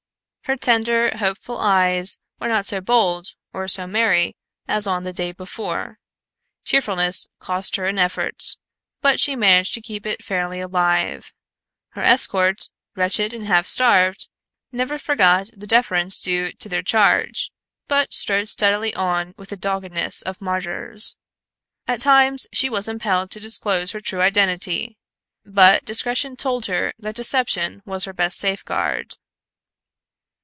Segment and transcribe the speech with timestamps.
[0.45, 4.35] Her tender, hopeful eyes were not so bold or so merry
[4.67, 5.97] as on the day before;
[6.65, 8.57] cheerfulness cost her an effort,
[9.01, 11.31] but she managed to keep it fairly alive.
[11.91, 14.27] Her escort, wretched and half starved,
[14.73, 17.49] never forgot the deference due to their charge,
[17.87, 21.15] but strode steadily on with the doggedness of martyrs.
[21.87, 24.97] At times she was impelled to disclose her true identity,
[25.45, 29.13] but discretion told her that deception was her best safeguard.